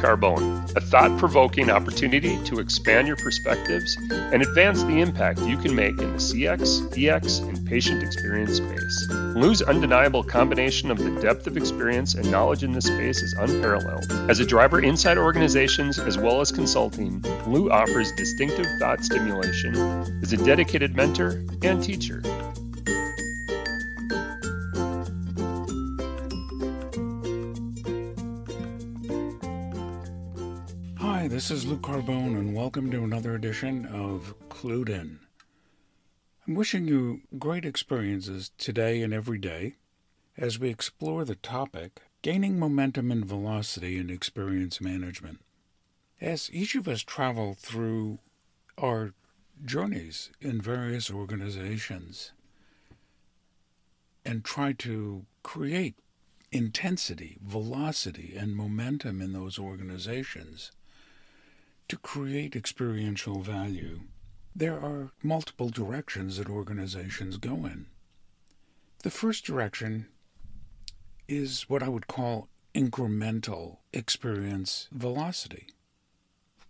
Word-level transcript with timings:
Carbone, 0.00 0.74
a 0.76 0.80
thought 0.80 1.16
provoking 1.18 1.70
opportunity 1.70 2.42
to 2.44 2.58
expand 2.58 3.06
your 3.06 3.16
perspectives 3.16 3.96
and 4.10 4.42
advance 4.42 4.82
the 4.82 5.00
impact 5.00 5.40
you 5.42 5.56
can 5.56 5.74
make 5.74 5.98
in 6.00 6.12
the 6.12 6.18
CX, 6.18 6.96
EX, 6.96 7.38
and 7.40 7.66
patient 7.66 8.02
experience 8.02 8.56
space. 8.56 9.08
Lou's 9.10 9.60
undeniable 9.62 10.24
combination 10.24 10.90
of 10.90 10.98
the 10.98 11.20
depth 11.20 11.46
of 11.46 11.56
experience 11.56 12.14
and 12.14 12.30
knowledge 12.30 12.64
in 12.64 12.72
this 12.72 12.86
space 12.86 13.22
is 13.22 13.34
unparalleled. 13.34 14.10
As 14.30 14.40
a 14.40 14.46
driver 14.46 14.80
inside 14.80 15.18
organizations 15.18 15.98
as 15.98 16.16
well 16.16 16.40
as 16.40 16.50
consulting, 16.50 17.20
Lou 17.46 17.70
offers 17.70 18.10
distinctive 18.12 18.66
thought 18.78 19.04
stimulation, 19.04 19.74
is 20.22 20.32
a 20.32 20.38
dedicated 20.38 20.96
mentor 20.96 21.44
and 21.62 21.82
teacher. 21.82 22.22
This 31.40 31.50
is 31.50 31.64
Lou 31.64 31.78
Carbone, 31.78 32.38
and 32.38 32.54
welcome 32.54 32.90
to 32.90 33.02
another 33.02 33.34
edition 33.34 33.86
of 33.86 34.34
Clued 34.50 34.90
In. 34.90 35.20
I'm 36.46 36.54
wishing 36.54 36.86
you 36.86 37.22
great 37.38 37.64
experiences 37.64 38.50
today 38.58 39.00
and 39.00 39.14
every 39.14 39.38
day 39.38 39.76
as 40.36 40.58
we 40.58 40.68
explore 40.68 41.24
the 41.24 41.36
topic 41.36 42.02
gaining 42.20 42.58
momentum 42.58 43.10
and 43.10 43.24
velocity 43.24 43.96
in 43.96 44.10
experience 44.10 44.82
management. 44.82 45.40
As 46.20 46.50
each 46.52 46.74
of 46.74 46.86
us 46.86 47.00
travel 47.00 47.56
through 47.58 48.18
our 48.76 49.14
journeys 49.64 50.28
in 50.42 50.60
various 50.60 51.10
organizations 51.10 52.32
and 54.26 54.44
try 54.44 54.74
to 54.74 55.24
create 55.42 55.94
intensity, 56.52 57.38
velocity, 57.42 58.34
and 58.36 58.54
momentum 58.54 59.22
in 59.22 59.32
those 59.32 59.58
organizations, 59.58 60.70
to 61.90 61.96
create 61.96 62.54
experiential 62.54 63.40
value, 63.40 64.02
there 64.54 64.78
are 64.78 65.10
multiple 65.24 65.70
directions 65.70 66.36
that 66.36 66.48
organizations 66.48 67.36
go 67.36 67.66
in. 67.66 67.86
The 69.02 69.10
first 69.10 69.44
direction 69.44 70.06
is 71.26 71.68
what 71.68 71.82
I 71.82 71.88
would 71.88 72.06
call 72.06 72.48
incremental 72.76 73.78
experience 73.92 74.86
velocity. 74.92 75.66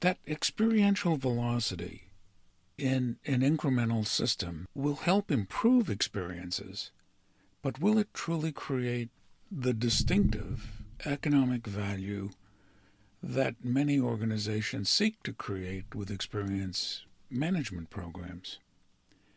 That 0.01 0.17
experiential 0.27 1.19
velocity 1.19 2.13
in 2.79 3.19
an 3.27 3.43
incremental 3.43 4.07
system 4.07 4.67
will 4.75 4.97
help 4.97 5.31
improve 5.31 5.91
experiences, 5.91 6.93
but 7.61 7.79
will 7.79 7.99
it 7.99 8.15
truly 8.15 8.53
create 8.53 9.11
the 9.53 9.75
distinctive 9.75 10.83
economic 11.05 11.67
value 11.67 12.31
that 13.23 13.65
many 13.65 14.01
organizations 14.01 14.89
seek 14.89 15.23
to 15.23 15.33
create 15.33 15.95
with 15.95 16.11
experience 16.11 17.05
management 17.31 17.91
programs. 17.91 18.59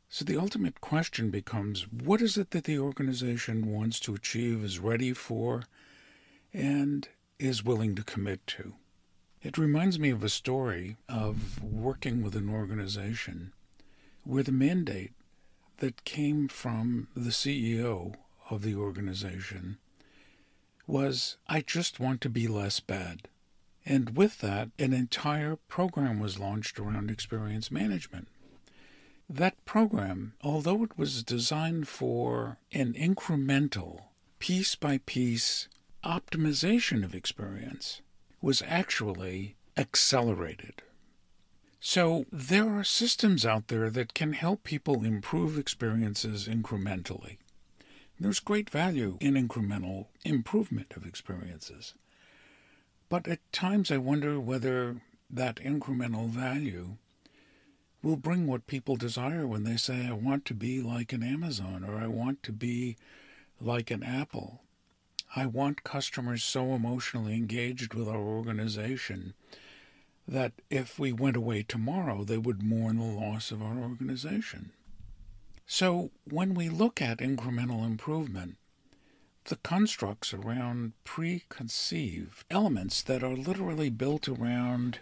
So 0.09 0.23
the 0.23 0.37
ultimate 0.37 0.79
question 0.79 1.31
becomes 1.31 1.87
what 1.91 2.21
is 2.21 2.37
it 2.37 2.51
that 2.51 2.65
the 2.65 2.79
organization 2.79 3.71
wants 3.71 3.99
to 4.01 4.13
achieve, 4.13 4.63
is 4.63 4.79
ready 4.79 5.11
for, 5.11 5.63
and 6.53 7.07
is 7.39 7.65
willing 7.65 7.95
to 7.95 8.03
commit 8.03 8.45
to? 8.47 8.73
It 9.41 9.57
reminds 9.57 9.99
me 9.99 10.09
of 10.11 10.23
a 10.23 10.29
story 10.29 10.95
of 11.09 11.61
working 11.61 12.21
with 12.21 12.35
an 12.35 12.49
organization 12.49 13.51
where 14.23 14.43
the 14.43 14.51
mandate 14.51 15.11
that 15.77 16.05
came 16.05 16.47
from 16.47 17.07
the 17.15 17.31
CEO 17.31 18.15
of 18.49 18.61
the 18.61 18.75
organization 18.75 19.77
was 20.87 21.37
I 21.47 21.61
just 21.61 21.99
want 21.99 22.21
to 22.21 22.29
be 22.29 22.47
less 22.47 22.79
bad. 22.79 23.27
And 23.85 24.15
with 24.15 24.39
that, 24.39 24.69
an 24.79 24.93
entire 24.93 25.57
program 25.67 26.19
was 26.19 26.39
launched 26.39 26.79
around 26.79 27.11
experience 27.11 27.69
management. 27.69 28.27
That 29.29 29.63
program, 29.65 30.33
although 30.41 30.83
it 30.83 30.97
was 30.97 31.23
designed 31.23 31.87
for 31.87 32.57
an 32.71 32.93
incremental, 32.93 34.05
piece 34.39 34.75
by 34.75 34.99
piece 35.05 35.67
optimization 36.03 37.03
of 37.03 37.15
experience, 37.15 38.01
was 38.41 38.61
actually 38.65 39.55
accelerated. 39.77 40.81
So 41.79 42.25
there 42.31 42.69
are 42.69 42.83
systems 42.83 43.45
out 43.45 43.67
there 43.67 43.89
that 43.89 44.13
can 44.13 44.33
help 44.33 44.63
people 44.63 45.03
improve 45.03 45.57
experiences 45.57 46.47
incrementally. 46.47 47.37
There's 48.19 48.39
great 48.39 48.69
value 48.69 49.17
in 49.19 49.33
incremental 49.33 50.07
improvement 50.23 50.93
of 50.95 51.05
experiences. 51.05 51.93
But 53.13 53.27
at 53.27 53.53
times 53.53 53.91
I 53.91 53.97
wonder 53.97 54.39
whether 54.39 54.99
that 55.29 55.57
incremental 55.57 56.29
value 56.29 56.97
will 58.01 58.15
bring 58.15 58.47
what 58.47 58.65
people 58.65 58.95
desire 58.95 59.45
when 59.45 59.65
they 59.65 59.77
say, 59.77 60.07
I 60.07 60.13
want 60.13 60.45
to 60.45 60.55
be 60.55 60.81
like 60.81 61.13
an 61.13 61.21
Amazon 61.21 61.83
or 61.83 61.97
I 61.97 62.07
want 62.07 62.41
to 62.41 62.51
be 62.51 62.97
like 63.61 63.91
an 63.91 64.01
Apple. 64.01 64.63
I 65.35 65.45
want 65.45 65.83
customers 65.83 66.43
so 66.43 66.73
emotionally 66.73 67.35
engaged 67.35 67.93
with 67.93 68.07
our 68.07 68.17
organization 68.17 69.35
that 70.27 70.53
if 70.71 70.97
we 70.97 71.13
went 71.13 71.35
away 71.35 71.61
tomorrow, 71.61 72.23
they 72.23 72.39
would 72.39 72.63
mourn 72.63 72.97
the 72.97 73.05
loss 73.05 73.51
of 73.51 73.61
our 73.61 73.77
organization. 73.77 74.71
So 75.67 76.09
when 76.27 76.55
we 76.55 76.67
look 76.67 76.99
at 76.99 77.19
incremental 77.19 77.85
improvement, 77.85 78.55
the 79.45 79.55
constructs 79.57 80.33
around 80.33 80.93
preconceived 81.03 82.43
elements 82.49 83.01
that 83.03 83.23
are 83.23 83.35
literally 83.35 83.89
built 83.89 84.27
around 84.27 84.99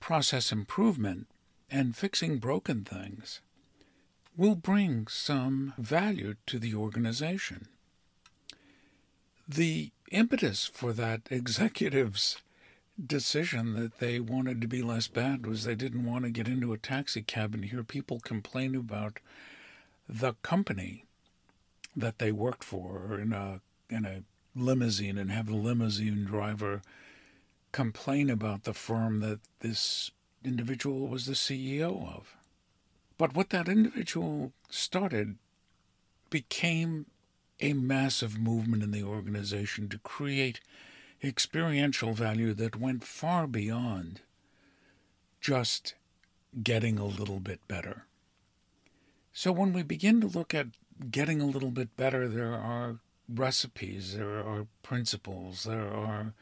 process 0.00 0.52
improvement 0.52 1.26
and 1.70 1.96
fixing 1.96 2.38
broken 2.38 2.84
things 2.84 3.40
will 4.36 4.54
bring 4.54 5.06
some 5.08 5.74
value 5.78 6.34
to 6.46 6.58
the 6.58 6.74
organization. 6.74 7.68
The 9.46 9.90
impetus 10.10 10.66
for 10.66 10.92
that 10.92 11.22
executive's 11.30 12.38
decision 13.04 13.74
that 13.74 13.98
they 13.98 14.18
wanted 14.18 14.60
to 14.60 14.66
be 14.66 14.82
less 14.82 15.06
bad 15.06 15.46
was 15.46 15.64
they 15.64 15.74
didn't 15.74 16.04
want 16.04 16.24
to 16.24 16.30
get 16.30 16.48
into 16.48 16.72
a 16.72 16.78
taxi 16.78 17.22
cab 17.22 17.54
and 17.54 17.64
hear 17.66 17.84
people 17.84 18.18
complain 18.18 18.74
about 18.74 19.20
the 20.08 20.34
company 20.42 21.04
that 22.00 22.18
they 22.18 22.32
worked 22.32 22.64
for 22.64 23.18
in 23.18 23.32
a 23.32 23.60
in 23.90 24.04
a 24.04 24.22
limousine 24.54 25.18
and 25.18 25.30
have 25.30 25.46
the 25.46 25.54
limousine 25.54 26.24
driver 26.24 26.82
complain 27.72 28.30
about 28.30 28.64
the 28.64 28.74
firm 28.74 29.20
that 29.20 29.40
this 29.60 30.10
individual 30.44 31.08
was 31.08 31.26
the 31.26 31.32
CEO 31.32 32.06
of. 32.14 32.34
But 33.16 33.34
what 33.34 33.50
that 33.50 33.68
individual 33.68 34.52
started 34.70 35.36
became 36.30 37.06
a 37.60 37.72
massive 37.72 38.38
movement 38.38 38.82
in 38.82 38.90
the 38.92 39.02
organization 39.02 39.88
to 39.88 39.98
create 39.98 40.60
experiential 41.22 42.12
value 42.12 42.54
that 42.54 42.76
went 42.76 43.04
far 43.04 43.46
beyond 43.46 44.20
just 45.40 45.94
getting 46.62 46.98
a 46.98 47.04
little 47.04 47.40
bit 47.40 47.60
better. 47.66 48.04
So 49.32 49.52
when 49.52 49.72
we 49.72 49.82
begin 49.82 50.20
to 50.20 50.26
look 50.26 50.54
at 50.54 50.68
getting 51.10 51.40
a 51.40 51.46
little 51.46 51.70
bit 51.70 51.96
better, 51.96 52.28
there 52.28 52.54
are 52.54 52.98
recipes, 53.28 54.16
there 54.16 54.38
are 54.38 54.66
principles, 54.82 55.64
there 55.64 55.92
are 55.92 56.32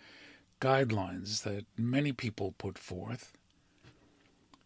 guidelines 0.61 1.43
that 1.43 1.67
many 1.77 2.13
people 2.13 2.55
put 2.57 2.79
forth 2.79 3.33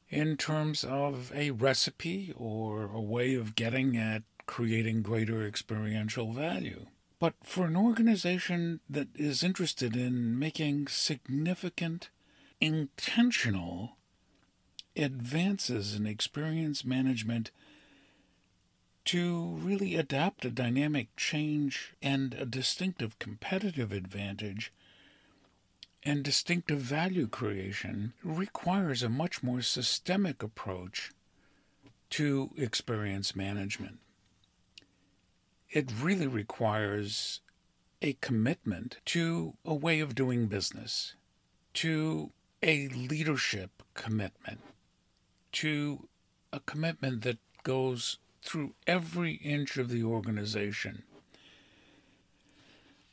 in 0.09 0.37
terms 0.37 0.85
of 0.85 1.33
a 1.35 1.51
recipe 1.53 2.33
or 2.37 2.85
a 2.85 3.01
way 3.01 3.35
of 3.35 3.55
getting 3.55 3.97
at 3.97 4.23
creating 4.47 5.03
greater 5.03 5.47
experiential 5.47 6.33
value. 6.33 6.87
But 7.21 7.35
for 7.43 7.67
an 7.67 7.77
organization 7.77 8.81
that 8.89 9.09
is 9.15 9.43
interested 9.43 9.95
in 9.95 10.39
making 10.39 10.89
significant, 10.89 12.09
intentional 12.61 13.97
advances 14.97 15.95
in 15.95 16.07
experience 16.07 16.85
management 16.85 17.51
to 19.05 19.59
really 19.63 19.97
adapt 19.97 20.45
a 20.45 20.51
dynamic 20.51 21.15
change 21.17 21.95
and 22.03 22.35
a 22.35 22.45
distinctive 22.45 23.19
competitive 23.19 23.93
advantage 23.93 24.73
and 26.03 26.23
distinctive 26.23 26.79
value 26.79 27.27
creation 27.27 28.13
requires 28.25 29.03
a 29.03 29.09
much 29.09 29.43
more 29.43 29.61
systemic 29.61 30.43
approach 30.43 31.13
to 32.09 32.51
experience 32.57 33.37
management. 33.37 33.99
It 35.71 35.91
really 36.01 36.27
requires 36.27 37.41
a 38.03 38.15
commitment 38.15 38.97
to 39.05 39.55
a 39.65 39.75
way 39.75 40.01
of 40.01 40.15
doing 40.15 40.47
business, 40.47 41.15
to 41.75 42.33
a 42.63 42.89
leadership 42.89 43.83
commitment, 43.95 44.61
to 45.53 46.09
a 46.53 46.61
commitment 46.61 47.23
that 47.23 47.39
goes 47.63 48.19
through 48.43 48.75
every 48.87 49.35
inch 49.35 49.77
of 49.77 49.89
the 49.89 50.03
organization. 50.03 51.03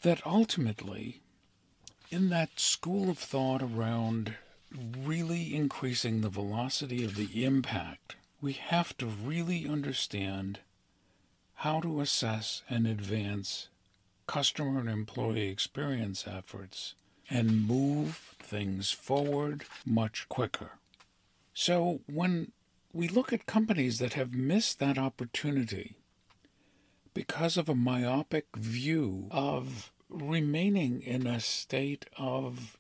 That 0.02 0.26
ultimately, 0.26 1.22
in 2.10 2.30
that 2.30 2.60
school 2.60 3.10
of 3.10 3.18
thought 3.18 3.62
around 3.62 4.36
really 4.72 5.56
increasing 5.56 6.22
the 6.22 6.30
velocity 6.30 7.04
of 7.04 7.16
the 7.16 7.44
impact, 7.44 8.16
we 8.42 8.54
have 8.54 8.98
to 8.98 9.06
really 9.06 9.68
understand 9.68 10.60
how 11.56 11.80
to 11.82 12.02
assess 12.02 12.62
and 12.70 12.86
advance 12.86 13.70
customer 14.28 14.80
and 14.80 14.90
employee 14.90 15.50
experience 15.50 16.26
efforts 16.28 16.94
and 17.30 17.68
move 17.68 18.36
things 18.40 18.92
forward 18.92 19.66
much 19.86 20.30
quicker. 20.30 20.72
So 21.54 22.02
when 22.06 22.52
we 22.94 23.08
look 23.08 23.32
at 23.34 23.46
companies 23.46 24.00
that 24.00 24.14
have 24.14 24.34
missed 24.34 24.80
that 24.80 24.98
opportunity 24.98 25.96
because 27.14 27.58
of 27.58 27.68
a 27.68 27.76
myopic 27.76 28.46
view 28.56 29.28
of 29.32 29.92
remaining 30.10 31.02
in 31.02 31.28
a 31.28 31.40
state 31.40 32.06
of 32.18 32.78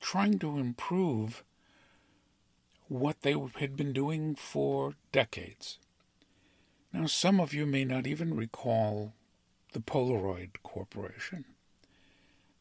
trying 0.00 0.38
to 0.38 0.58
improve 0.58 1.42
what 2.88 3.22
they 3.22 3.34
had 3.56 3.76
been 3.76 3.92
doing 3.92 4.34
for 4.34 4.94
decades. 5.12 5.78
Now, 6.92 7.06
some 7.06 7.40
of 7.40 7.52
you 7.52 7.66
may 7.66 7.84
not 7.84 8.06
even 8.06 8.34
recall 8.34 9.12
the 9.72 9.80
Polaroid 9.80 10.62
Corporation 10.62 11.44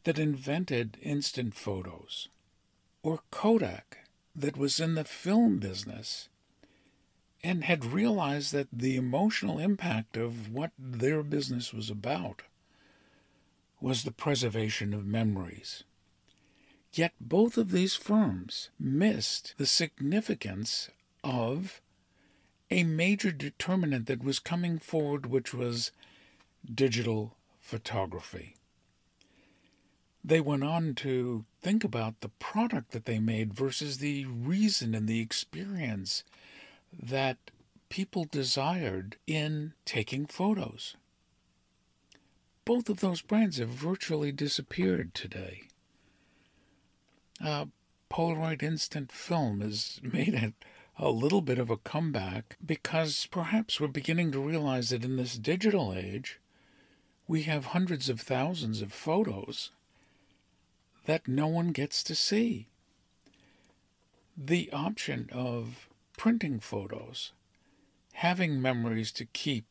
that 0.03 0.19
invented 0.19 0.97
instant 1.01 1.55
photos, 1.55 2.27
or 3.03 3.21
Kodak 3.31 3.99
that 4.35 4.57
was 4.57 4.79
in 4.79 4.95
the 4.95 5.03
film 5.03 5.57
business 5.59 6.29
and 7.43 7.63
had 7.63 7.85
realized 7.85 8.51
that 8.53 8.67
the 8.71 8.95
emotional 8.95 9.59
impact 9.59 10.17
of 10.17 10.51
what 10.51 10.71
their 10.77 11.23
business 11.23 11.73
was 11.73 11.89
about 11.89 12.41
was 13.79 14.03
the 14.03 14.11
preservation 14.11 14.93
of 14.93 15.05
memories. 15.05 15.83
Yet 16.93 17.13
both 17.21 17.57
of 17.57 17.71
these 17.71 17.95
firms 17.95 18.69
missed 18.79 19.53
the 19.57 19.67
significance 19.67 20.89
of 21.23 21.81
a 22.71 22.83
major 22.83 23.31
determinant 23.31 24.07
that 24.07 24.23
was 24.23 24.39
coming 24.39 24.79
forward, 24.79 25.27
which 25.27 25.53
was 25.53 25.91
digital 26.73 27.35
photography. 27.59 28.55
They 30.23 30.41
went 30.41 30.63
on 30.63 30.95
to 30.95 31.45
think 31.61 31.83
about 31.83 32.19
the 32.19 32.29
product 32.29 32.91
that 32.91 33.05
they 33.05 33.19
made 33.19 33.53
versus 33.53 33.99
the 33.99 34.25
reason 34.25 34.93
and 34.93 35.07
the 35.07 35.21
experience 35.21 36.23
that 36.91 37.37
people 37.89 38.25
desired 38.29 39.17
in 39.25 39.73
taking 39.85 40.25
photos. 40.25 40.95
Both 42.65 42.89
of 42.89 42.99
those 42.99 43.21
brands 43.21 43.57
have 43.57 43.69
virtually 43.69 44.31
disappeared 44.31 45.13
today. 45.13 45.63
Uh, 47.43 47.65
Polaroid 48.09 48.63
Instant 48.63 49.11
Film 49.11 49.61
has 49.61 49.99
made 50.03 50.33
it 50.33 50.53
a 50.99 51.09
little 51.09 51.41
bit 51.41 51.59
of 51.59 51.69
a 51.69 51.77
comeback 51.77 52.57
because 52.65 53.27
perhaps 53.27 53.79
we're 53.79 53.87
beginning 53.87 54.31
to 54.31 54.39
realize 54.39 54.89
that 54.89 55.05
in 55.05 55.15
this 55.15 55.37
digital 55.37 55.93
age, 55.93 56.39
we 57.27 57.43
have 57.43 57.65
hundreds 57.67 58.09
of 58.09 58.19
thousands 58.19 58.81
of 58.81 58.91
photos 58.91 59.71
that 61.05 61.27
no 61.27 61.47
one 61.47 61.71
gets 61.71 62.03
to 62.03 62.15
see. 62.15 62.67
The 64.35 64.71
option 64.71 65.29
of 65.31 65.87
printing 66.17 66.59
photos, 66.59 67.31
having 68.13 68.61
memories 68.61 69.11
to 69.13 69.25
keep 69.25 69.65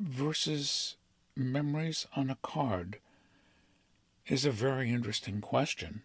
versus 0.00 0.96
memories 1.36 2.06
on 2.16 2.30
a 2.30 2.38
card 2.42 2.98
is 4.26 4.44
a 4.44 4.50
very 4.50 4.90
interesting 4.90 5.40
question. 5.40 6.02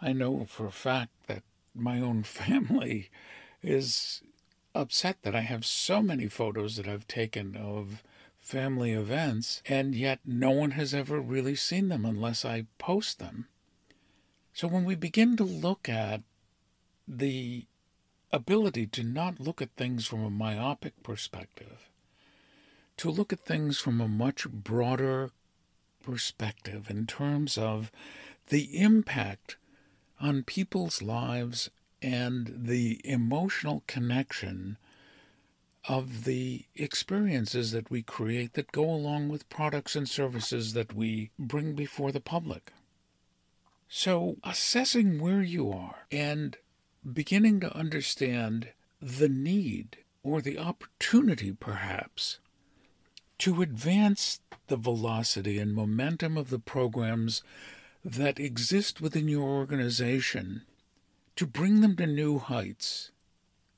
I 0.00 0.12
know 0.12 0.44
for 0.46 0.66
a 0.66 0.72
fact 0.72 1.12
that 1.26 1.42
my 1.74 2.00
own 2.00 2.22
family 2.24 3.10
is 3.62 4.22
upset 4.74 5.18
that 5.22 5.36
I 5.36 5.40
have 5.40 5.64
so 5.64 6.02
many 6.02 6.26
photos 6.26 6.76
that 6.76 6.88
I've 6.88 7.06
taken 7.06 7.56
of 7.56 8.02
family 8.38 8.92
events, 8.92 9.62
and 9.66 9.94
yet 9.94 10.20
no 10.24 10.50
one 10.50 10.72
has 10.72 10.92
ever 10.92 11.20
really 11.20 11.54
seen 11.54 11.88
them 11.88 12.04
unless 12.04 12.44
I 12.44 12.66
post 12.78 13.18
them. 13.18 13.46
So 14.52 14.68
when 14.68 14.84
we 14.84 14.94
begin 14.94 15.36
to 15.36 15.44
look 15.44 15.88
at 15.88 16.22
the 17.08 17.66
ability 18.34 18.86
to 18.88 19.04
not 19.04 19.38
look 19.40 19.62
at 19.62 19.76
things 19.76 20.06
from 20.06 20.24
a 20.24 20.30
myopic 20.30 21.02
perspective, 21.02 21.88
to 22.96 23.10
look 23.10 23.32
at 23.32 23.46
things 23.46 23.78
from 23.78 24.00
a 24.00 24.08
much 24.08 24.48
broader 24.48 25.30
perspective 26.02 26.90
in 26.90 27.06
terms 27.06 27.56
of 27.56 27.90
the 28.48 28.78
impact 28.78 29.56
on 30.20 30.42
people's 30.42 31.00
lives 31.00 31.70
and 32.02 32.52
the 32.64 33.00
emotional 33.04 33.82
connection 33.86 34.76
of 35.86 36.24
the 36.24 36.64
experiences 36.74 37.70
that 37.72 37.90
we 37.90 38.02
create 38.02 38.54
that 38.54 38.72
go 38.72 38.84
along 38.84 39.28
with 39.28 39.48
products 39.48 39.94
and 39.94 40.08
services 40.08 40.72
that 40.72 40.94
we 40.94 41.30
bring 41.38 41.74
before 41.74 42.10
the 42.10 42.20
public. 42.20 42.72
So, 43.88 44.36
assessing 44.42 45.20
where 45.20 45.42
you 45.42 45.70
are 45.70 46.06
and 46.10 46.56
beginning 47.10 47.60
to 47.60 47.76
understand 47.76 48.68
the 49.00 49.28
need 49.28 49.98
or 50.22 50.40
the 50.40 50.58
opportunity, 50.58 51.52
perhaps, 51.52 52.38
to 53.38 53.62
advance 53.62 54.40
the 54.68 54.76
velocity 54.76 55.58
and 55.58 55.74
momentum 55.74 56.36
of 56.36 56.50
the 56.50 56.58
programs 56.58 57.42
that 58.04 58.40
exist 58.40 59.00
within 59.00 59.28
your 59.28 59.48
organization, 59.48 60.62
to 61.36 61.46
bring 61.46 61.80
them 61.80 61.96
to 61.96 62.06
new 62.06 62.38
heights, 62.38 63.10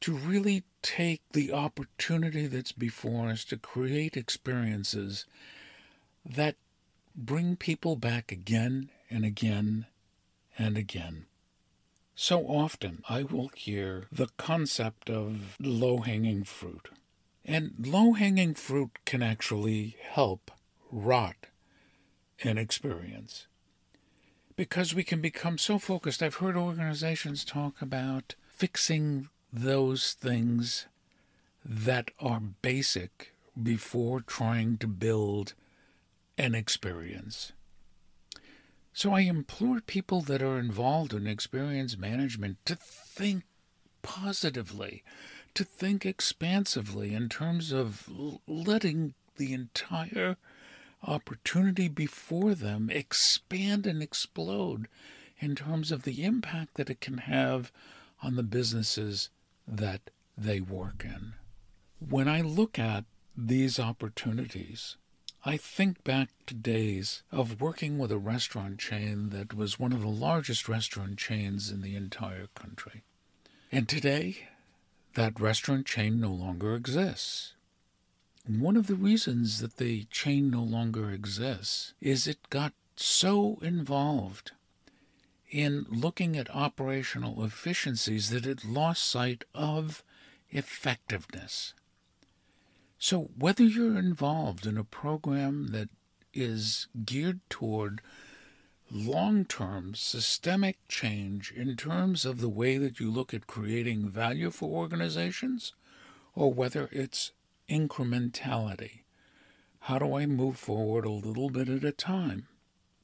to 0.01 0.15
really 0.15 0.65
take 0.83 1.23
the 1.33 1.53
opportunity 1.53 2.47
that's 2.47 2.73
before 2.73 3.29
us 3.29 3.45
to 3.45 3.57
create 3.57 4.17
experiences 4.17 5.27
that 6.25 6.57
bring 7.15 7.57
people 7.57 7.97
back 7.97 8.31
again 8.31 8.91
and 9.11 9.25
again 9.25 9.87
and 10.59 10.77
again. 10.77 11.27
So 12.19 12.47
often 12.47 13.03
I 13.11 13.25
will 13.25 13.49
hear 13.49 14.07
the 14.11 14.29
concept 14.39 15.11
of 15.11 15.55
low 15.61 15.99
hanging 15.99 16.45
fruit. 16.45 16.89
And 17.45 17.75
low 17.79 18.15
hanging 18.15 18.55
fruit 18.55 18.99
can 19.05 19.23
actually 19.23 19.97
help 20.01 20.51
rot 20.91 21.37
an 22.43 22.57
experience. 22.57 23.47
Because 24.57 24.95
we 24.95 25.05
can 25.05 25.21
become 25.21 25.59
so 25.59 25.79
focused. 25.79 26.23
I've 26.23 26.37
heard 26.37 26.57
organizations 26.57 27.45
talk 27.45 27.83
about 27.83 28.35
fixing 28.49 29.29
those 29.53 30.15
things 30.15 30.87
that 31.63 32.11
are 32.19 32.41
basic 32.41 33.35
before 33.63 34.23
trying 34.23 34.79
to 34.79 34.87
build 34.87 35.53
an 36.39 36.55
experience. 36.55 37.53
So 38.97 39.13
I 39.13 39.21
implore 39.21 39.83
people 39.83 40.23
that 40.23 40.41
are 40.41 40.59
involved 40.59 41.13
in 41.13 41.27
experience 41.27 41.99
management 41.99 42.65
to 42.65 42.77
think 42.77 43.43
positively, 44.01 45.05
to 45.53 45.65
think 45.65 46.07
expansively 46.07 47.13
in 47.13 47.29
terms 47.29 47.73
of 47.73 48.09
letting 48.47 49.13
the 49.37 49.53
entire 49.53 50.39
opportunity 51.03 51.89
before 51.89 52.55
them 52.55 52.89
expand 52.89 53.87
and 53.87 54.03
explode 54.03 54.89
in 55.41 55.55
terms 55.55 55.93
of 55.93 56.05
the 56.05 56.25
impact 56.25 56.77
that 56.77 56.89
it 56.89 57.03
can 57.03 57.19
have 57.19 57.71
on 58.23 58.37
the 58.37 58.43
businesses 58.43 59.29
that 59.69 60.09
they 60.39 60.59
work 60.59 61.05
in. 61.05 61.35
When 61.99 62.29
I 62.29 62.41
look 62.41 62.79
at 62.79 63.05
these 63.37 63.79
opportunities, 63.79 64.97
I 65.49 65.57
think 65.57 66.03
back 66.03 66.31
to 66.47 66.55
days 66.55 67.23
of 67.31 67.61
working 67.61 67.99
with 67.99 68.11
a 68.11 68.19
restaurant 68.19 68.81
chain 68.81 69.29
that 69.29 69.55
was 69.55 69.79
one 69.79 69.93
of 69.93 70.01
the 70.01 70.09
largest 70.09 70.69
restaurant 70.69 71.19
chains 71.19 71.71
in 71.71 71.83
the 71.83 71.95
entire 71.95 72.49
country. 72.57 73.05
And 73.71 73.89
today, 73.89 74.49
that 75.15 75.39
restaurant 75.39 75.87
chain 75.87 76.21
no 76.21 76.33
longer 76.33 76.75
exists. 76.75 77.53
One 78.49 78.77
of 78.77 78.89
the 78.89 78.97
reasons 78.97 79.61
that 79.61 79.77
the 79.77 80.09
chain 80.11 80.51
no 80.51 80.65
longer 80.65 81.13
exists 81.13 81.95
is 82.01 82.27
it 82.27 82.51
got 82.51 82.73
so 82.97 83.61
involved 83.63 84.51
in 85.49 85.87
looking 85.89 86.37
at 86.37 86.51
operational 86.51 87.45
efficiencies 87.45 88.31
that 88.31 88.47
it 88.47 88.65
lost 88.65 89.05
sight 89.05 89.45
of 89.55 90.03
effectiveness. 90.51 91.73
So, 92.99 93.31
whether 93.37 93.63
you're 93.63 93.99
involved 93.99 94.67
in 94.67 94.79
a 94.79 94.85
program 94.85 95.69
that 95.69 95.91
is 96.33 96.87
geared 97.05 97.41
toward 97.51 98.01
long 98.91 99.45
term 99.45 99.95
systemic 99.95 100.79
change 100.89 101.53
in 101.53 101.77
terms 101.77 102.25
of 102.25 102.41
the 102.41 102.49
way 102.49 102.79
that 102.79 103.01
you 103.01 103.11
look 103.11 103.35
at 103.35 103.47
creating 103.47 104.09
value 104.09 104.51
for 104.51 104.71
organizations, 104.71 105.73
or 106.35 106.53
whether 106.53 106.89
it's 106.93 107.33
incrementality. 107.69 109.01
How 109.81 109.99
do 109.99 110.17
I 110.17 110.27
move 110.27 110.57
forward 110.57 111.05
a 111.05 111.11
little 111.11 111.51
bit 111.51 111.69
at 111.69 111.85
a 111.85 111.93
time? 111.93 112.49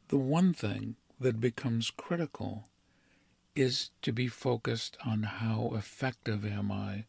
The 0.08 0.18
one 0.18 0.52
thing 0.52 0.96
that 1.20 1.40
becomes 1.40 1.90
critical 1.90 2.68
is 3.54 3.90
to 4.02 4.12
be 4.12 4.28
focused 4.28 4.96
on 5.04 5.22
how 5.22 5.72
effective 5.74 6.44
am 6.44 6.72
I 6.72 7.04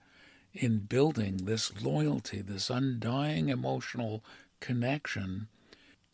in 0.54 0.80
building 0.80 1.46
this 1.46 1.82
loyalty, 1.82 2.42
this 2.42 2.70
undying 2.70 3.50
emotional 3.50 4.24
connection 4.60 5.48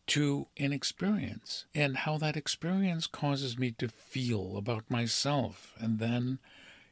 to 0.07 0.47
an 0.57 0.73
experience 0.73 1.65
and 1.75 1.97
how 1.97 2.17
that 2.17 2.37
experience 2.37 3.05
causes 3.05 3.59
me 3.59 3.71
to 3.71 3.87
feel 3.87 4.57
about 4.57 4.89
myself 4.89 5.73
and 5.79 5.99
then 5.99 6.39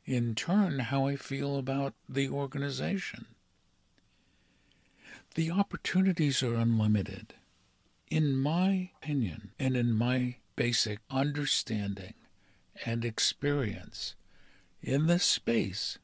in 0.06 0.36
turn 0.36 0.80
how 0.80 1.08
I 1.08 1.16
feel 1.16 1.58
about 1.58 1.94
the 2.08 2.30
organization. 2.30 3.25
The 5.36 5.51
opportunities 5.51 6.42
are 6.44 6.56
unlimited. 6.56 7.34
In 8.10 8.36
my 8.38 8.92
opinion 9.01 9.51
and 9.60 9.75
in 9.75 9.94
my 9.94 10.38
basic 10.56 11.00
understanding 11.10 12.13
and 12.86 13.04
experience 13.04 14.16
in 14.82 15.08
this 15.08 15.24
space, 15.24 15.98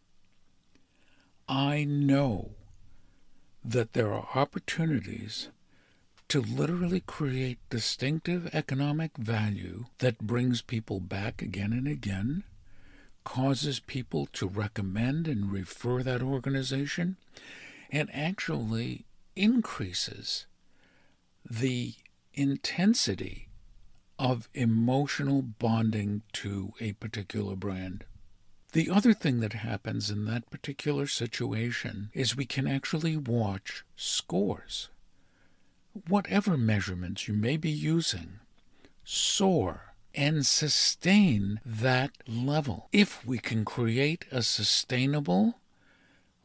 I 1.48 1.84
know 1.84 2.52
that 3.64 3.94
there 3.94 4.14
are 4.14 4.28
opportunities 4.36 5.50
to 6.30 6.42
literally 6.42 7.02
create 7.02 7.60
distinctive 7.70 8.50
economic 8.54 9.18
value 9.18 9.86
that 10.00 10.20
brings 10.20 10.62
people 10.62 11.00
back 11.00 11.42
again 11.42 11.74
and 11.74 11.88
again, 11.88 12.44
causes 13.24 13.80
people 13.80 14.28
to 14.34 14.48
recommend 14.48 15.28
and 15.28 15.52
refer 15.52 16.02
that 16.04 16.22
organization, 16.22 17.18
and 17.92 18.10
actually 18.14 19.06
increases 19.36 20.46
the 21.50 21.94
intensity 22.34 23.50
of 24.18 24.50
emotional 24.54 25.42
bonding 25.42 26.22
to 26.32 26.74
a 26.80 26.94
particular 26.94 27.56
brand. 27.56 28.06
The 28.74 28.90
other 28.90 29.14
thing 29.14 29.40
that 29.42 29.54
happens 29.54 30.10
in 30.10 30.26
that 30.26 30.50
particular 30.50 31.06
situation 31.06 32.10
is 32.14 32.36
we 32.36 32.46
can 32.46 32.68
actually 32.68 33.16
watch 33.16 33.86
scores 33.96 34.90
whatever 36.08 36.58
measurements 36.58 37.28
you 37.28 37.36
may 37.36 37.56
be 37.56 37.70
using, 37.70 38.40
soar 39.04 39.94
and 40.16 40.44
sustain 40.46 41.60
that 41.64 42.12
level. 42.28 42.90
If 42.92 43.26
we 43.26 43.38
can 43.38 43.64
create 43.64 44.26
a 44.32 44.42
sustainable, 44.42 45.60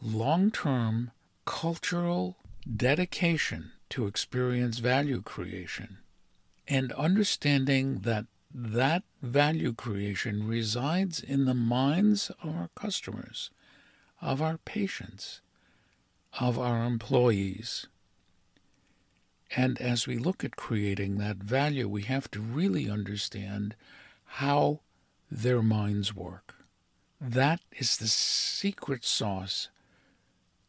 long 0.02 0.50
term 0.50 1.12
cultural 1.46 2.36
dedication 2.76 3.72
to 3.88 4.06
experience 4.06 4.80
value 4.80 5.22
creation 5.22 5.98
and 6.66 6.92
understanding 6.92 8.00
that 8.00 8.26
that 8.52 9.02
value 9.22 9.72
creation 9.72 10.46
resides 10.46 11.20
in 11.20 11.44
the 11.44 11.54
minds 11.54 12.30
of 12.42 12.56
our 12.56 12.70
customers, 12.74 13.50
of 14.20 14.40
our 14.40 14.58
patients, 14.58 15.40
of 16.40 16.58
our 16.58 16.84
employees, 16.84 17.86
and 19.56 19.80
as 19.80 20.06
we 20.06 20.18
look 20.18 20.44
at 20.44 20.56
creating 20.56 21.18
that 21.18 21.36
value, 21.36 21.88
we 21.88 22.02
have 22.02 22.30
to 22.32 22.40
really 22.40 22.90
understand 22.90 23.74
how 24.24 24.80
their 25.30 25.62
minds 25.62 26.14
work. 26.14 26.54
That 27.20 27.60
is 27.72 27.96
the 27.96 28.08
secret 28.08 29.04
sauce 29.04 29.68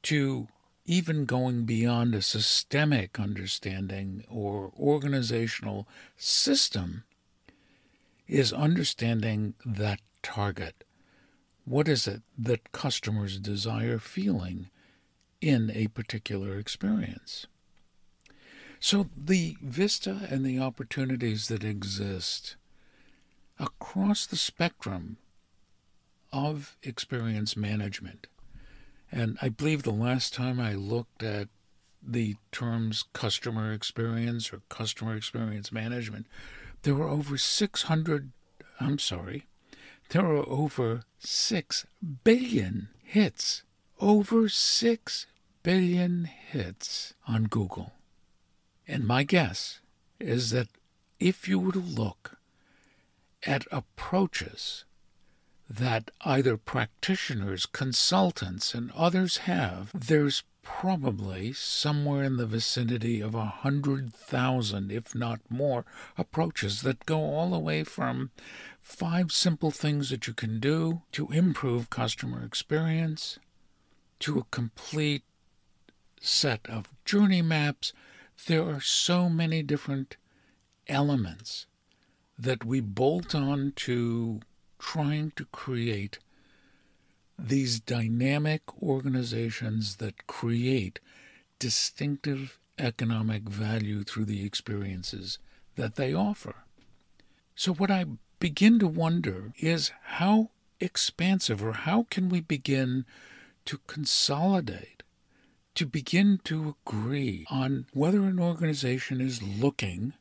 to 0.04 0.48
even 0.86 1.26
going 1.26 1.66
beyond 1.66 2.16
a 2.16 2.22
systemic 2.22 3.20
understanding 3.20 4.24
or 4.30 4.72
organizational 4.80 5.88
system 6.18 7.04
is 8.30 8.54
understanding 8.54 9.56
that 9.66 10.00
target. 10.22 10.84
What 11.66 11.88
is 11.88 12.08
it 12.08 12.22
that 12.38 12.72
customers 12.72 13.40
desire 13.40 13.98
feeling 13.98 14.70
in 15.42 15.72
a 15.74 15.88
particular 15.88 16.58
experience? 16.58 17.48
So 18.80 19.10
the 19.18 19.58
vista 19.62 20.28
and 20.30 20.46
the 20.46 20.60
opportunities 20.60 21.48
that 21.48 21.64
exist 21.64 22.56
across 23.60 24.26
the 24.26 24.38
spectrum 24.38 25.18
of 26.32 26.78
experience 26.84 27.58
management. 27.58 28.28
And 29.12 29.38
I 29.42 29.50
believe 29.50 29.84
the 29.84 29.92
last 29.92 30.34
time 30.34 30.60
I 30.60 30.76
looked 30.76 31.24
at 31.24 31.50
the 32.02 32.36
terms 32.52 33.04
customer 33.12 33.74
experience 33.74 34.54
or 34.54 34.62
customer 34.70 35.16
experience 35.16 35.72
management, 35.72 36.28
there 36.84 36.96
were 36.96 37.08
over 37.08 37.38
600, 37.38 38.32
I'm 38.80 39.00
sorry, 39.00 39.46
there 40.10 40.24
were 40.24 40.48
over 40.48 41.04
6 41.20 41.86
billion 42.24 42.90
hits. 43.04 43.64
Over 44.00 44.50
6 44.50 45.26
billion 45.62 46.26
hits 46.26 47.14
on 47.28 47.44
Google. 47.44 47.94
And 48.88 49.06
my 49.06 49.24
guess 49.24 49.82
is 50.20 50.52
that 50.52 50.68
if 51.20 51.48
you 51.48 51.60
were 51.60 51.74
to 51.74 51.80
look 51.80 52.38
at 53.46 53.68
approaches 53.72 54.86
that 55.70 56.10
either 56.22 56.58
practitioners, 56.58 57.66
consultants, 57.68 58.74
and 58.74 58.92
others 58.92 59.38
have, 59.38 59.92
there's 59.94 60.44
probably 60.78 61.52
somewhere 61.52 62.24
in 62.24 62.38
the 62.38 62.46
vicinity 62.46 63.20
of 63.20 63.36
a 63.36 63.46
hundred 63.46 64.14
thousand, 64.14 64.92
if 64.92 65.14
not 65.14 65.42
more, 65.50 65.84
approaches 66.18 66.84
that 66.84 67.06
go 67.06 67.20
all 67.20 67.50
the 67.50 67.60
way 67.60 67.84
from 67.84 68.32
five 68.80 69.32
simple 69.32 69.72
things 69.72 70.10
that 70.10 70.28
you 70.28 70.34
can 70.34 70.60
do 70.60 71.02
to 71.12 71.28
improve 71.32 71.90
customer 71.90 72.46
experience 72.46 73.40
to 74.20 74.40
a 74.40 74.46
complete 74.52 75.24
set 76.22 76.62
of 76.70 76.88
journey 77.04 77.42
maps. 77.42 77.92
There 78.48 78.64
are 78.64 78.82
so 78.82 79.28
many 79.28 79.62
different 79.64 80.16
elements 80.88 81.66
that 82.38 82.64
we 82.64 82.80
bolt 82.80 83.36
on 83.36 83.74
to 83.76 84.40
trying 84.78 85.32
to 85.36 85.46
create 85.52 86.20
these 87.48 87.79
dynamic 87.79 88.62
organizations 88.81 89.98
that 89.98 90.27
create 90.27 91.00
distinctive 91.60 92.60
economic 92.77 93.43
value 93.43 94.03
through 94.03 94.25
the 94.25 94.46
experiences 94.46 95.39
that 95.75 95.96
they 95.96 96.13
offer. 96.13 96.55
So, 97.55 97.74
what 97.74 97.91
I 97.91 98.05
begin 98.39 98.79
to 98.79 98.88
wonder 98.88 99.53
is 99.60 99.91
how 100.03 100.51
expansive 100.79 101.63
or 101.63 101.74
how 101.74 102.08
can 102.10 102.29
we 102.29 102.39
begin 102.39 103.05
to 103.65 103.79
consolidate 103.88 105.03
to 105.75 105.86
begin 105.86 106.39
to 106.43 106.75
agree 106.86 107.46
on 107.50 107.86
whether 107.93 108.24
an 108.24 108.39
organization 108.39 109.22
is 109.22 109.41
looking 109.41 110.13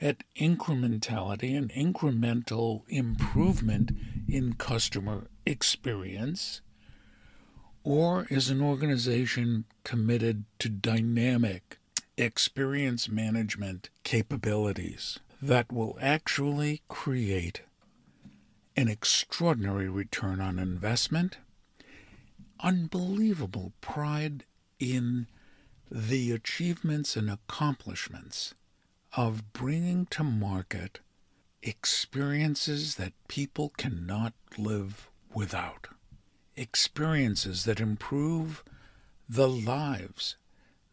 at 0.00 0.24
incrementality 0.36 1.56
and 1.56 1.70
incremental 1.70 2.82
improvement 2.88 3.90
in 4.28 4.54
customer 4.54 5.28
experience, 5.48 6.60
or 7.82 8.26
is 8.28 8.50
an 8.50 8.60
organization 8.60 9.64
committed 9.82 10.44
to 10.58 10.68
dynamic 10.68 11.78
experience 12.18 13.08
management 13.08 13.88
capabilities 14.04 15.18
that 15.40 15.72
will 15.72 15.96
actually 16.00 16.82
create 16.88 17.62
an 18.76 18.88
extraordinary 18.88 19.88
return 19.88 20.40
on 20.40 20.58
investment, 20.58 21.38
unbelievable 22.60 23.72
pride 23.80 24.44
in 24.78 25.26
the 25.90 26.32
achievements 26.32 27.16
and 27.16 27.30
accomplishments 27.30 28.54
of 29.16 29.52
bringing 29.52 30.06
to 30.06 30.22
market 30.22 31.00
experiences 31.62 32.96
that 32.96 33.12
people 33.26 33.72
cannot 33.76 34.34
live 34.58 35.10
without, 35.34 35.88
experiences 36.56 37.64
that 37.64 37.80
improve 37.80 38.64
the 39.28 39.48
lives, 39.48 40.36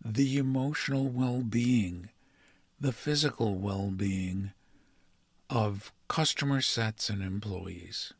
the 0.03 0.37
emotional 0.37 1.07
well 1.07 1.41
being, 1.41 2.09
the 2.79 2.91
physical 2.91 3.55
well 3.55 3.89
being 3.89 4.51
of 5.49 5.91
customer 6.07 6.61
sets 6.61 7.09
and 7.09 7.21
employees. 7.21 8.13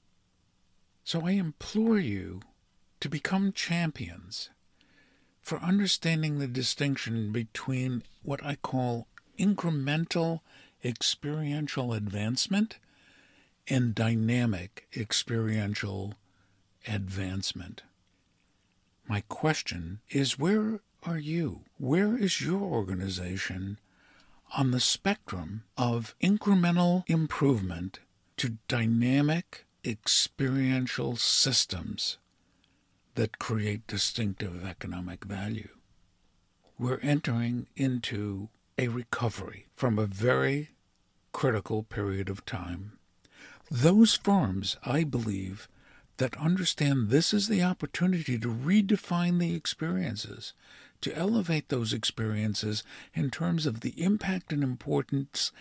So 1.04 1.26
I 1.26 1.32
implore 1.32 2.00
you 2.00 2.42
to 3.00 3.10
become 3.10 3.52
champions 3.52 4.50
for 5.42 5.60
understanding 5.60 6.40
the 6.40 6.48
distinction 6.48 7.32
between 7.32 8.02
what 8.24 8.44
I 8.44 8.56
call 8.56 9.08
incremental 9.38 10.40
experiential 10.84 11.94
advancement 11.94 12.80
and 13.68 13.96
dynamic 13.96 14.88
experiential 14.96 16.14
advancement. 16.88 17.84
My 19.08 19.22
question 19.28 20.00
is 20.10 20.40
where 20.40 20.80
are 21.04 21.18
you? 21.18 21.62
Where 21.78 22.18
is 22.18 22.42
your 22.42 22.62
organization 22.62 23.80
on 24.58 24.72
the 24.72 24.80
spectrum 24.80 25.64
of 25.78 26.16
incremental 26.22 27.04
improvement 27.08 28.00
to 28.38 28.58
dynamic 28.68 29.66
experiential 29.84 31.16
systems 31.16 32.18
that 33.14 33.40
create 33.40 33.88
distinctive 33.88 34.66
economic 34.66 35.26
value? 35.26 35.70
We're 36.78 37.00
entering 37.02 37.68
into 37.76 38.50
a 38.78 38.88
recovery 38.90 39.68
from 39.76 39.98
a 39.98 40.06
very 40.06 40.72
critical 41.32 41.84
period 41.84 42.30
of 42.30 42.46
time. 42.46 42.94
Those 43.70 44.16
firms, 44.16 44.78
I 44.84 45.04
believe, 45.04 45.68
that 46.18 46.38
understand 46.38 47.10
this 47.10 47.34
is 47.34 47.48
the 47.48 47.64
opportunity 47.64 48.38
to 48.40 48.48
redefine 48.48 49.40
the 49.40 49.54
experiences, 49.56 50.54
to 51.02 51.16
elevate 51.16 51.70
those 51.70 51.92
experiences 51.92 52.84
in 53.14 53.30
terms 53.30 53.66
of 53.66 53.82
the 53.82 54.02
impact 54.02 54.54
and 54.54 54.64
importance 54.64 55.52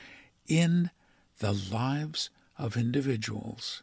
in 0.46 0.90
the 1.38 1.52
lives 1.52 2.30
of 2.58 2.76
individuals, 2.76 3.82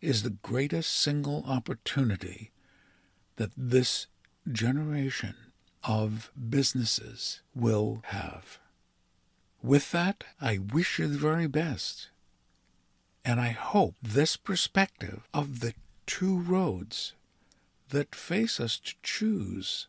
is 0.00 0.22
the 0.22 0.30
greatest 0.30 0.92
single 0.92 1.44
opportunity 1.46 2.52
that 3.36 3.50
this 3.56 4.06
generation 4.50 5.34
of 5.84 6.30
businesses 6.48 7.42
will 7.54 8.02
have. 8.06 8.58
With 9.62 9.90
that, 9.92 10.24
I 10.40 10.58
wish 10.58 10.98
you 10.98 11.08
the 11.08 11.18
very 11.18 11.46
best. 11.46 12.08
And 13.26 13.40
I 13.40 13.48
hope 13.48 13.96
this 14.00 14.36
perspective 14.36 15.26
of 15.34 15.58
the 15.58 15.74
two 16.06 16.38
roads 16.38 17.14
that 17.88 18.14
face 18.14 18.60
us 18.60 18.78
to 18.78 18.94
choose 19.02 19.88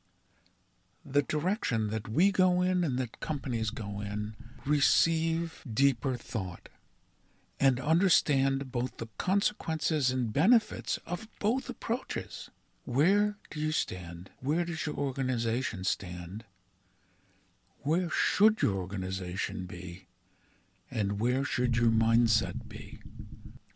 the 1.06 1.22
direction 1.22 1.92
that 1.92 2.10
we 2.10 2.32
go 2.32 2.64
in 2.64 2.84
and 2.84 2.98
that 2.98 3.20
companies 3.20 3.70
go 3.70 4.02
in 4.02 4.34
receive 4.66 5.64
deeper 5.72 6.16
thought 6.16 6.68
and 7.60 7.80
understand 7.80 8.72
both 8.72 8.98
the 8.98 9.10
consequences 9.20 10.10
and 10.10 10.34
benefits 10.34 10.98
of 11.06 11.28
both 11.38 11.70
approaches. 11.70 12.50
Where 12.86 13.38
do 13.52 13.60
you 13.60 13.72
stand? 13.72 14.32
Where 14.42 14.66
does 14.66 14.88
your 14.88 14.96
organization 14.96 15.84
stand? 15.84 16.44
Where 17.82 18.10
should 18.10 18.64
your 18.64 18.78
organization 18.78 19.68
be? 19.68 20.08
And 20.90 21.20
where 21.20 21.44
should 21.44 21.78
your 21.78 21.92
mindset 21.92 22.68
be? 22.68 23.00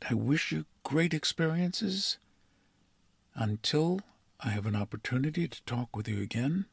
I 0.10 0.14
wish 0.16 0.52
you 0.52 0.66
great 0.84 1.14
experiences. 1.14 2.18
Until 3.36 4.02
I 4.40 4.50
have 4.50 4.66
an 4.66 4.76
opportunity 4.76 5.48
to 5.48 5.64
talk 5.64 5.96
with 5.96 6.08
you 6.08 6.22
again, 6.22 6.66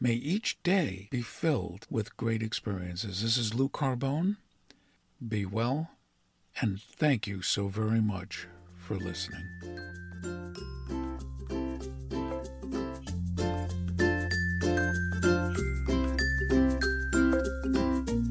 may 0.00 0.14
each 0.14 0.60
day 0.62 1.08
be 1.10 1.22
filled 1.22 1.86
with 1.88 2.16
great 2.16 2.42
experiences. 2.42 3.22
This 3.22 3.36
is 3.36 3.54
Lou 3.54 3.68
Carbone. 3.68 4.36
Be 5.26 5.46
well, 5.46 5.90
and 6.60 6.82
thank 6.82 7.26
you 7.26 7.42
so 7.42 7.68
very 7.68 8.00
much 8.00 8.48
for 8.76 8.96
listening. 8.96 9.46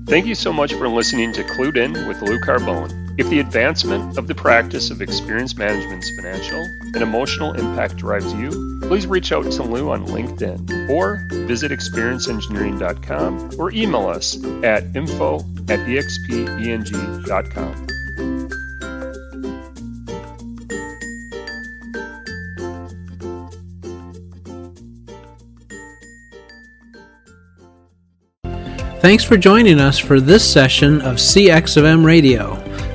Thank 0.08 0.26
you 0.26 0.36
so 0.36 0.52
much 0.52 0.74
for 0.74 0.90
listening 0.90 1.32
to 1.32 1.44
Clued 1.44 1.78
In 1.78 1.94
with 2.06 2.22
Lou 2.22 2.38
Carbone. 2.42 3.01
If 3.18 3.30
the 3.30 3.40
advancement 3.40 4.18
of 4.18 4.28
the 4.28 4.36
practice 4.36 4.90
of 4.90 5.02
experience 5.02 5.58
management's 5.58 6.10
financial 6.12 6.60
and 6.60 6.98
emotional 6.98 7.54
impact 7.54 7.98
drives 7.98 8.34
you, 8.34 8.80
please 8.84 9.06
reach 9.06 9.32
out 9.32 9.52
to 9.52 9.64
Lou 9.64 9.92
on 9.92 10.06
LinkedIn 10.08 10.90
or 10.90 11.28
visit 11.48 11.72
experienceengineering.com 11.72 13.52
or 13.60 13.72
email 13.72 14.08
us 14.08 14.44
at 14.64 14.84
info 14.96 15.40
at 15.70 15.80
expeng.com. 15.88 16.22
Thanks 29.02 29.24
for 29.24 29.36
joining 29.36 29.80
us 29.80 29.98
for 29.98 30.20
this 30.20 30.48
session 30.48 31.02
of 31.02 31.16
CX 31.16 31.76
of 31.76 31.86
M 31.86 32.06
Radio. 32.06 32.71